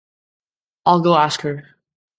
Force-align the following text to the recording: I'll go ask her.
I'll 0.83 1.01
go 1.01 1.15
ask 1.15 1.41
her. 1.41 1.75